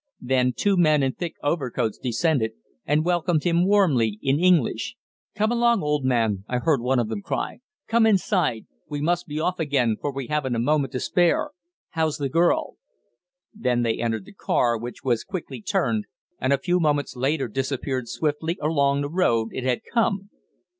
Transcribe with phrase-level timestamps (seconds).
[0.21, 2.53] Then two men in thick overcoats descended,
[2.87, 4.95] and welcomed him warmly in English.
[5.35, 7.59] "Come along, old man!" I heard one of them cry.
[7.87, 8.65] "Come inside.
[8.89, 11.51] We must be off again, for we haven't a moment to spare.
[11.91, 12.77] How's the girl?"
[13.53, 16.05] Then they entered the car, which was quickly turned,
[16.39, 20.29] and a few moments later disappeared swiftly along the road it had come.